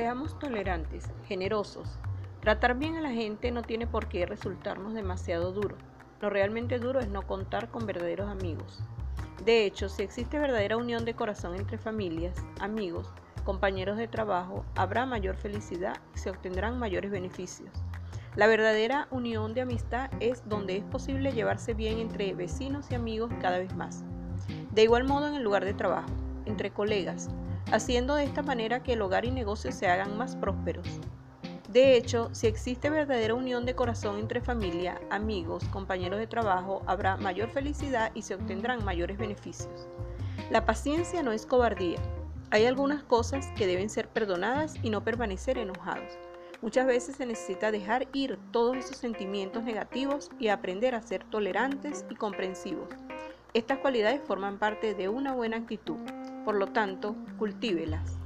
[0.00, 1.98] Seamos tolerantes, generosos.
[2.40, 5.76] Tratar bien a la gente no tiene por qué resultarnos demasiado duro.
[6.22, 8.82] Lo realmente duro es no contar con verdaderos amigos.
[9.44, 13.12] De hecho, si existe verdadera unión de corazón entre familias, amigos,
[13.44, 17.70] compañeros de trabajo, habrá mayor felicidad y se obtendrán mayores beneficios.
[18.36, 23.30] La verdadera unión de amistad es donde es posible llevarse bien entre vecinos y amigos
[23.42, 24.02] cada vez más.
[24.70, 26.08] De igual modo en el lugar de trabajo,
[26.46, 27.28] entre colegas,
[27.72, 30.86] haciendo de esta manera que el hogar y negocios se hagan más prósperos.
[31.68, 37.16] De hecho, si existe verdadera unión de corazón entre familia, amigos, compañeros de trabajo, habrá
[37.16, 39.86] mayor felicidad y se obtendrán mayores beneficios.
[40.50, 41.98] La paciencia no es cobardía.
[42.50, 46.18] Hay algunas cosas que deben ser perdonadas y no permanecer enojados.
[46.60, 52.04] Muchas veces se necesita dejar ir todos esos sentimientos negativos y aprender a ser tolerantes
[52.10, 52.88] y comprensivos.
[53.54, 55.98] Estas cualidades forman parte de una buena actitud,
[56.44, 58.20] por lo tanto, cultívelas.